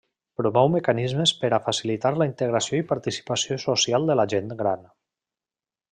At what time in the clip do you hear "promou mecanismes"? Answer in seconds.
0.39-1.33